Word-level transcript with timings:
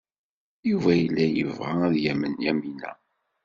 Yuba 0.69 0.91
yella 1.01 1.25
yebɣa 1.27 1.73
ad 1.87 1.95
yamen 2.03 2.33
Yamina. 2.45 2.91